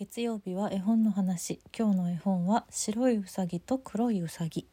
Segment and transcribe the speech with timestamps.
[0.00, 1.60] 月曜日は絵本の話。
[1.78, 4.66] 今日の絵本は白いうさぎと黒いうさぎ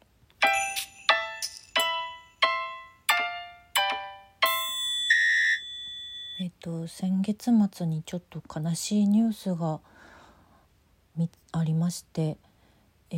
[6.40, 9.80] えっと先月末にちょっと悲しいニュースが
[11.14, 12.38] みありまして、
[13.10, 13.16] え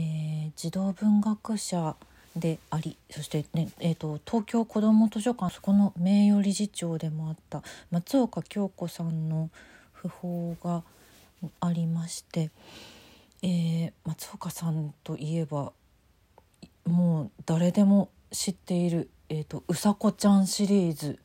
[0.48, 1.94] ー児童文学者
[2.34, 9.48] でありそして、ねえー、と東京こども図書館そこの名誉理事長でもあった松岡京子さんの
[10.02, 10.82] 訃報が
[11.60, 12.50] ありまして、
[13.42, 15.72] えー松岡さんといえば
[16.84, 21.18] もう誰でも知っている「えー、とうさこちゃん」シリーズ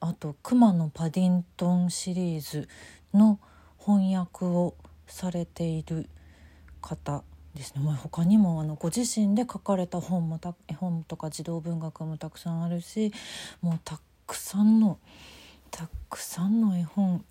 [0.00, 2.68] あと「くまのパディントン」シリーズ
[3.14, 3.38] の
[3.78, 4.74] 翻訳を
[5.06, 6.08] されている
[6.80, 7.22] 方
[7.54, 13.12] ですね、まあ、他にもあのご自身で書かれた本もた絵本とか児童文学もたくさんあるし
[13.60, 14.98] もうたくさんの
[15.70, 17.24] たくさんの絵本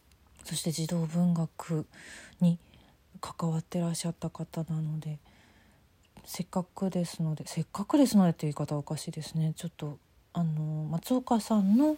[0.43, 1.85] そして児童文学
[2.39, 2.59] に
[3.19, 5.19] 関わってらっしゃった方なので
[6.25, 9.53] せっかくですのでせっかくですのでっていう言い方はおかしいですね。
[9.55, 9.97] ちょっと
[10.33, 11.97] あの松岡さんの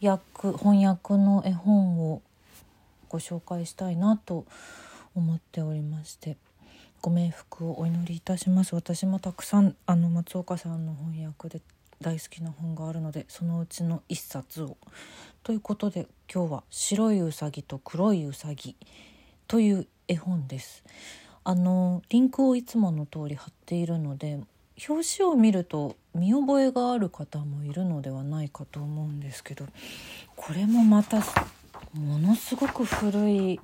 [0.00, 2.22] 訳翻訳の絵本を
[3.08, 4.46] ご紹介したいなと
[5.14, 6.36] 思っておりまして
[7.00, 8.74] ご冥福をお祈りいたします。
[8.74, 11.60] 私もたくさんあの松岡さんの翻訳で
[12.00, 14.76] 大好きな本があるのでそのうちの一冊を
[15.48, 18.76] ということで今日は「白いうさぎと黒いうさぎ」
[19.48, 20.84] という絵本です。
[21.42, 24.40] あのリンクをいつもの通り貼っているので
[24.86, 29.64] 表紙を見ると見覚えがある方もいるのではないかと思うんですけど
[30.36, 31.22] これもまた
[31.94, 33.58] ものすごく古い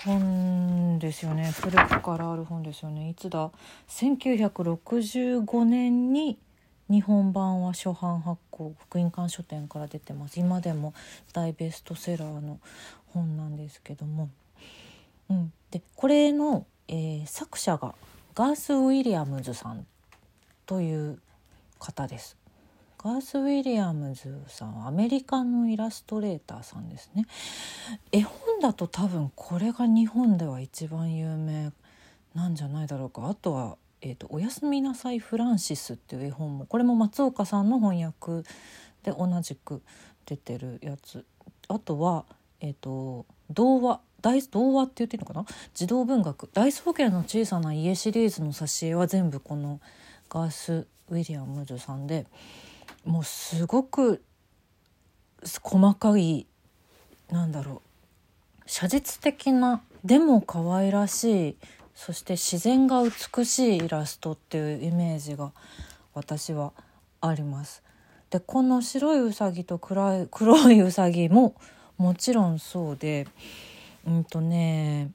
[0.00, 1.52] 本ですよね。
[1.52, 3.10] 古くからある本ですよね。
[3.10, 3.52] いつだ
[3.88, 6.38] ？1965年に
[6.90, 10.94] 日本版は初版発行福音館書店から出てます今でも
[11.32, 12.58] 大ベストセラーの
[13.12, 14.30] 本なんですけども、
[15.30, 17.94] うん、でこれの、えー作者が
[18.34, 19.84] ガース・ウィリアムズさん
[20.64, 21.18] という
[21.78, 22.36] 方です。
[23.02, 27.26] ガース・ウィリアムズさんはアメリカのイラストレーターさんですね。
[28.12, 31.72] 絵本だと多分これが日本では一番有名
[32.34, 38.48] なんじゃないだろうかあとは「えー、とおやすみなさいフランシス」っていう絵本もこれも松岡さんの翻訳
[39.02, 39.82] で同じく
[40.26, 41.24] 出てるやつ。
[41.68, 42.24] あとは、
[42.60, 45.46] えー、と童話大童話って言っていいのかな？
[45.74, 49.80] 児童文学「大草原の小さな家」シリーズの挿絵は全部この
[50.28, 52.26] ガース・ウィリアムズさんで
[53.04, 54.22] もうすごく
[55.62, 56.46] 細かい
[57.30, 61.56] なんだろう写実的なでも可愛らしい
[61.98, 65.50] そして自然が美しいイラストっていうイメージが
[66.14, 66.72] 私は
[67.20, 67.82] あります。
[68.30, 71.56] でこの白いうさぎと黒い黒いうさぎも
[71.96, 73.26] もちろんそうで
[74.06, 75.10] うんとね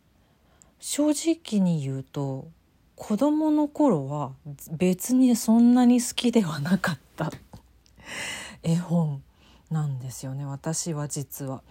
[0.81, 2.49] 正直に言うと
[2.97, 4.33] 子供の頃は
[4.69, 7.31] 別にそんなに好きではなかった
[8.61, 9.23] 絵本
[9.71, 11.63] なんですよね私は実は。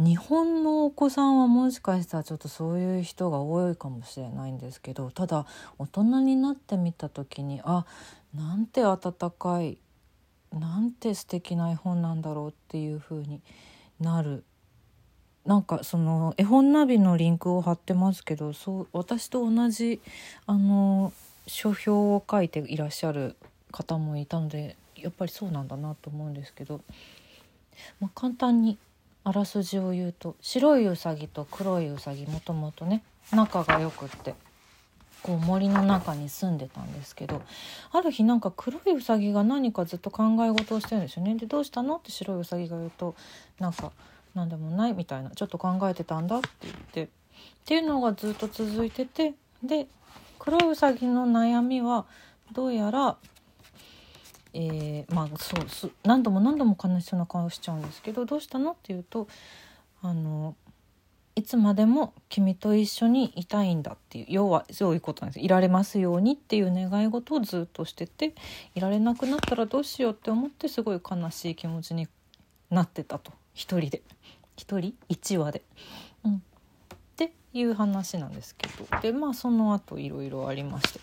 [0.00, 5.46] 日本のお子さんはもしかしたらちょっとそういう人が多いかもしれないんですけどただ
[5.78, 7.86] 大人になってみた時にあ
[8.34, 9.78] なんて温かい
[10.52, 13.40] なんて素敵な絵本なんだろうっていう風に
[14.00, 14.44] なる。
[15.44, 20.00] なんかその絵本ナビのリンクを貼ってますけどそう私と同じ
[20.46, 21.12] あの
[21.46, 23.36] 書評を書いていらっしゃる
[23.70, 26.80] 方もいたのでやっぱりそうなんだなと思うんですけど、
[28.00, 28.78] まあ、簡単に
[29.24, 33.02] あらすじを言うと白いうさぎと黒いうさぎもともとね
[33.32, 34.34] 仲が良くって
[35.22, 37.40] こう森の中に住んでたんですけど
[37.92, 41.34] ある日なんか黒いうさぎが何かずっと考え事をしてるんですよね。
[41.36, 41.96] でどうしたの？
[41.96, 43.14] って白いうさぎが言うと
[43.58, 43.92] なんか
[44.34, 47.08] 何でもないみたいなちょっと考えてたんだって言ってっ
[47.64, 49.32] ていうのがずっと続いてて
[49.62, 49.86] で
[50.38, 52.04] 黒いうさぎの悩みは
[52.52, 53.16] どうやら
[54.54, 59.26] えーまあそうす何度も何度も悲しそうな顔しちゃうんですけどどうしたのって言うと
[60.00, 60.54] あの
[61.36, 65.44] いつまでも君と一緒にいたいんだっていう要はそういうことなんです。
[65.44, 68.34] いられますようにっていう願い事をずっとしてて
[68.76, 72.06] いられなくなったらどうしようって思ってすごい悲しい気持ちに
[72.70, 73.32] なってたと。
[73.52, 74.02] 一人で。
[74.56, 74.94] 一人？
[75.08, 75.62] 一話で。
[76.24, 76.38] うん、っ
[77.16, 79.00] ていう話なんですけど。
[79.00, 81.00] でまあその後いろいろありまして。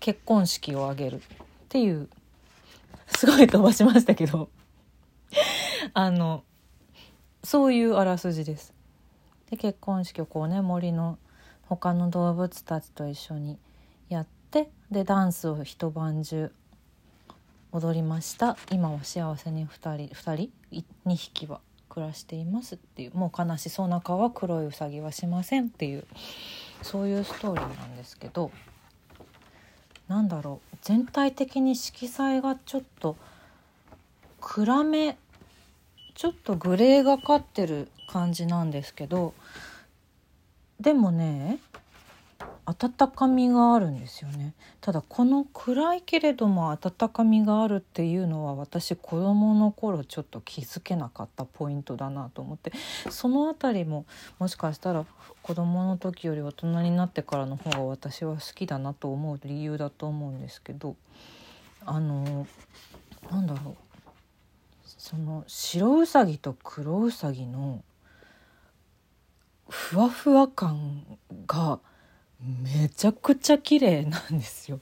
[0.00, 1.20] 結婚式を挙げるっ
[1.68, 2.08] ていう
[3.08, 4.48] すごい飛ばしましたけど。
[5.92, 6.44] あの
[7.42, 8.72] そういうあらすじです。
[9.50, 11.18] で結婚式をこうね森の
[11.62, 13.58] 他の動物たちと一緒に
[14.08, 16.52] やってでダンスを一晩中
[17.72, 18.56] 踊りました。
[18.70, 23.14] 今は幸せに2人2人？2匹は暮らしていますっていう。
[23.14, 26.06] もう悲しそうな顔は黒いうさぎはしませんっていう。
[26.82, 28.50] そういうストーリーなんですけど。
[30.08, 30.73] なんだろう。
[30.84, 33.16] 全体的に色彩がちょっと
[34.38, 35.16] 暗め
[36.14, 39.32] ちょっとグレーがかってる感じなんですけど
[40.78, 41.58] でもね
[42.66, 44.54] 温かみがあるんですよね。
[44.80, 52.72] ただこの暗いけれども温かみがあるっていうのは私子どもの頃ちょっと気づけなかったポイントだなと思って。
[53.10, 54.06] その辺りも
[54.38, 55.04] もしかしたら
[55.42, 60.96] 子どもの時より大人になってからの方が私は好きだなと思う理由だと思うんですけど
[61.84, 62.46] あの
[63.30, 63.76] なんだろう。
[64.86, 67.82] その白うさぎと黒うさぎの
[69.68, 71.78] ふわふわ感が
[72.42, 74.80] めちゃくちゃ綺麗なんですよ。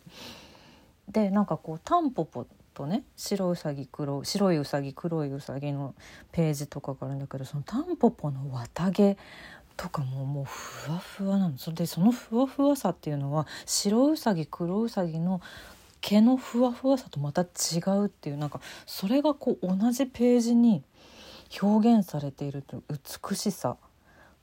[1.09, 5.95] でなんかこうタンポポとね白うさぎ黒白いうさぎ黒いうさぎの
[6.33, 9.17] ページとかがあるんだけどそのタンポポの綿毛
[9.77, 15.41] とかももうふわふわなのそれでそのふわふわさっていうのは白うさぎ黒うさぎの
[16.01, 20.83] 毛のふわふわさとまた違うっていうなんかそれがこう同じページに
[21.61, 22.83] 表現されているという
[23.31, 23.77] 美しさ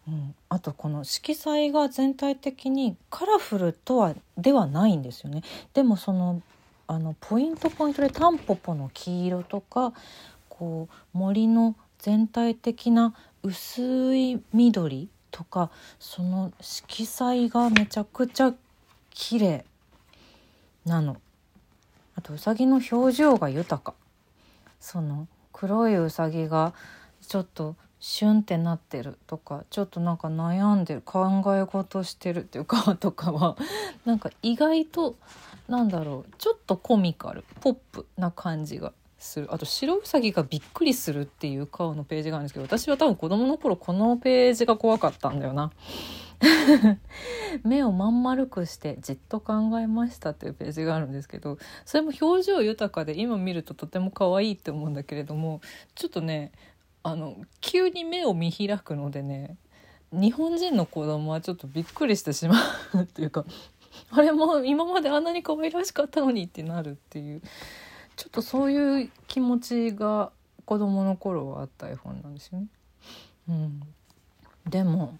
[0.09, 5.43] うん、あとこの色彩が全体的にカラフルとはではないんですよね。
[5.75, 6.41] でもその
[6.87, 9.93] あのポイントポイントでタンポポの黄色とか
[10.49, 13.13] こう森の全体的な
[13.43, 15.69] 薄い緑とか
[15.99, 18.53] その色彩がめちゃくちゃ
[19.11, 19.65] 綺麗
[20.85, 21.17] なの。
[22.15, 23.93] あとうさぎの表情が豊か。
[24.79, 26.73] その黒いうさぎが
[27.21, 33.57] ちょっとシュンってなってるとかちょっとなんか悩んでる考え事してるっていう顔とかは
[34.05, 35.15] なんか意外と
[35.67, 45.71] なんだろうちょっとコミカルポップな感じがするあと白うさぎがびっくりするっていう顔のページがあるんですけど私は多分子供の頃このページが怖かったんだよな。
[47.65, 55.59] 目をまん丸くしてじっと考えましたっていうページがあるんですけどそれも表情豊かで今見るととても可愛いって思うんだけれども
[55.95, 56.53] ちょっとね
[57.03, 59.57] あの急に目を見開くのでね
[60.11, 62.55] 日本人の子供はちょっとびっくりしてしま
[62.93, 63.45] うっていうか
[64.11, 67.41] あれも今まであんなに可愛らしかったのにってなるっていう
[68.15, 70.31] ちょっとそういう気持ちが
[70.65, 72.67] 子供の頃はあった絵本なんですよね。
[73.47, 73.81] うん、
[74.67, 75.17] でも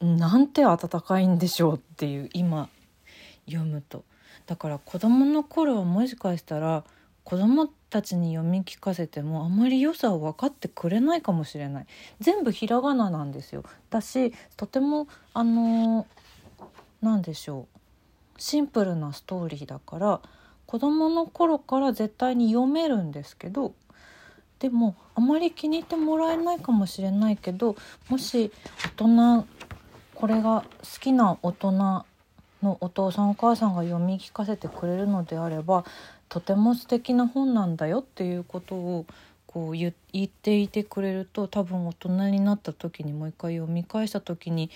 [0.00, 2.68] なんて温かいんでしょうっていう今
[3.46, 4.04] 読むと
[4.46, 6.84] だから子供の頃はもしかしたら
[7.24, 11.86] 子供たちに読み聞かせてもあまり良さを分かってくれないかもしれない。
[12.20, 13.64] 全部ひらがななんですよ。
[13.88, 16.06] だしとてもあの
[17.00, 18.40] 何でしょう。
[18.40, 20.20] シンプルなストーリーだから
[20.66, 23.72] 子供の頃から絶対に読めるんですけど
[24.58, 27.76] でもあまり気に入ってもらえないかもしれないけど
[28.10, 28.52] もし
[28.98, 29.46] 大人
[30.14, 32.04] これが好きな大人の
[32.80, 35.84] お父さんお母さんが読み聞かせてくれるのであれば
[36.28, 39.06] とても素敵な本なんだよっていうことを
[39.46, 39.92] こう言っ
[40.26, 44.70] ていてくれると多分大人になった時にもう一回読み返した時に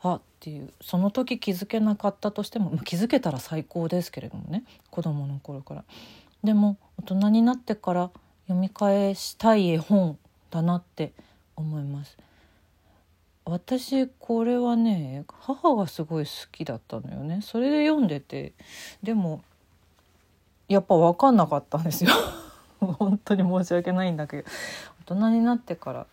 [0.00, 5.84] あっていうその時気づけなかったとしても気づけたら最高ですけれどもね子供の頃から。
[6.44, 8.10] でも大人になってから
[8.46, 10.16] 読み返したい絵本
[10.50, 11.12] だなって
[11.56, 12.16] 思います。
[13.44, 18.52] 私これはね母がすごい好きだったのよねそれで読んでて
[19.02, 19.42] でも
[20.68, 22.10] やっぱ分かんなかったんですよ。
[22.80, 24.48] 本当に申し訳ないんだけど。
[25.06, 26.06] 大人になってから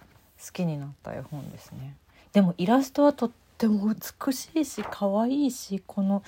[0.44, 1.98] 好きになった絵本ですね。
[2.32, 6.24] でもイラストはとっても美しいし可愛いしこの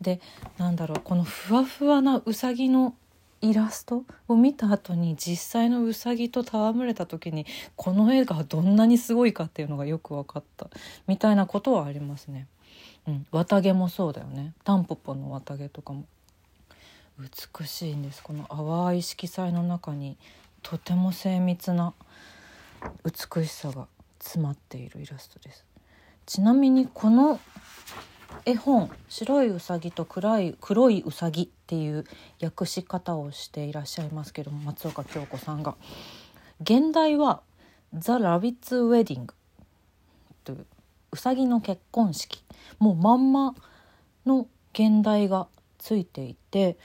[0.00, 0.20] で
[0.58, 2.94] なんだろうこのふわふわなうさぎの
[3.40, 10.68] イラストを見た後に実際のうさぎと戯れた時にこの絵がどんなにすごいかっていうのがよく分かった。
[11.08, 12.46] みたいなことはありますね。
[13.08, 14.52] うん、綿毛もそうだよね。
[14.62, 16.04] タンポポの綿毛とかも。
[17.18, 18.22] 美しいんです。
[18.22, 20.16] この淡い色彩の中に
[20.62, 21.94] とても精密な
[23.04, 23.86] 美しさが
[24.18, 25.64] 詰まっているイラストです。
[26.26, 27.40] ちなみにこの
[28.44, 32.04] 絵本「白いうさぎと暗い黒いうさぎ」っていう
[32.42, 35.76] 訳し方をしていらっしゃいますけども松岡京子さんが。
[36.60, 37.42] 現代は
[37.92, 39.34] 「ザ・ラビッツ・ウェディング」
[40.44, 40.66] という
[41.10, 42.42] うさぎの結婚式。
[42.78, 43.54] もうまんま
[44.24, 46.78] の現代がついていて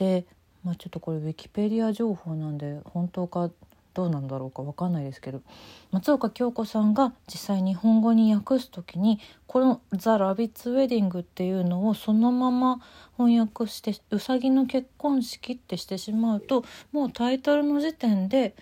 [0.00, 0.24] で、
[0.64, 3.50] まあ、ちょっとこれウィキペディア情報なんで本当か
[3.92, 5.42] どうなんだろうか分かんないですけど
[5.90, 12.80] 松岡京子さんが実際日本語に訳す時にこの「ザ・ラビッツ・ウェディング」っていうのをそのまま
[13.18, 18.54] 翻訳して「うさぎの結婚式」ってしてしまうともうタイトルの時点で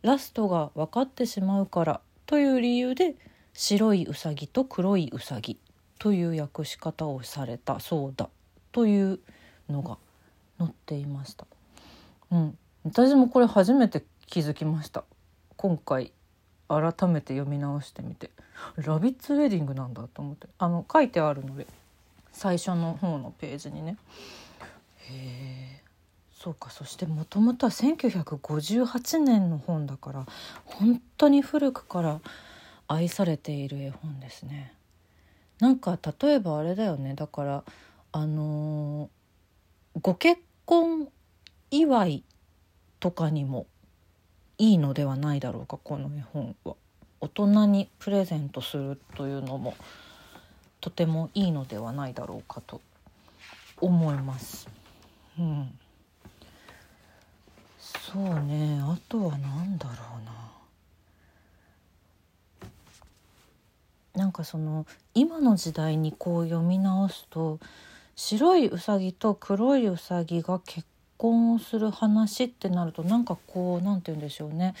[0.00, 3.16] ラストが分かってしまうからという理由で
[3.52, 5.58] 白いうさぎと黒いうさぎ
[5.98, 8.30] という訳し方をされたそうだ
[8.70, 9.18] という
[9.68, 9.98] のが
[10.58, 11.46] 載っていました。
[12.30, 15.04] うん、私もこれ初めて気づきました。
[15.56, 16.12] 今回
[16.68, 18.30] 改めて読み直してみて。
[18.76, 20.48] ラビッツウェディングなんだと思って。
[20.58, 21.66] あの書いてあるので
[22.32, 23.96] 最初の方のページにね。
[25.10, 25.82] へえ
[26.32, 26.70] そうか。
[26.70, 30.26] そしてもともとは1958年の本だから
[30.64, 32.20] 本当に古くから
[32.86, 34.74] 愛されている絵本ですね。
[35.60, 37.14] なんか例えばあれだよね。
[37.14, 37.64] だから
[38.12, 41.08] あのー、ご結婚
[41.70, 42.24] 祝い
[43.00, 43.66] とかにも
[44.58, 46.74] いいのではないだろうかこの絵本は。
[47.22, 49.74] 大人にプレゼントするというのも
[50.82, 52.82] とてもいいのではないだろうかと
[53.80, 54.68] 思います。
[55.38, 55.70] うん、
[57.80, 60.24] そうねあとは何だろう
[64.16, 64.22] な。
[64.22, 64.84] なんかその
[65.14, 67.58] 今の時代にこう読み直すと
[68.20, 70.84] 白いうさぎと黒いうさぎが結
[71.18, 74.74] 婚をする話ってなるとなんかこう何て言うんでしょうね。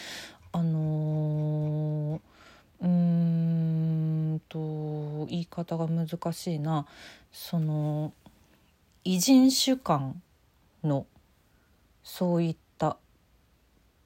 [0.50, 2.20] あのー、
[2.82, 6.84] うーんと言い方が難しいな。
[7.30, 8.12] その
[9.04, 10.20] 異人種間
[10.82, 11.06] の
[12.02, 12.67] そういった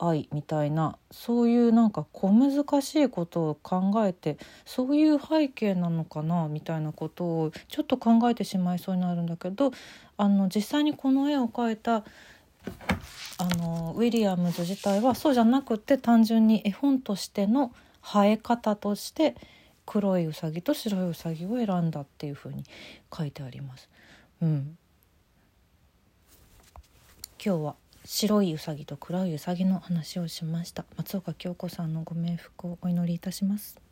[0.03, 9.71] 愛みたいなそういうなんか小難しいことを考えてそういう背景なのかなみたいなことをちょっと考えてしまいそうになるんだけど
[10.17, 12.05] あの実際にこの絵を描いた
[13.39, 19.37] あのウィリアムズ自体はそうじゃなくて単純に絵本としての生え方として
[19.87, 22.65] 黒いうさぎと白いうさぎを選んだっていうふうに
[23.17, 23.89] 書いてあります。
[24.41, 24.77] うん、
[27.45, 30.85] 今日は白いうさぎと黒いうさぎの話をしました。
[30.97, 33.92] 松岡京子さんのご冥福をお祈りいたします。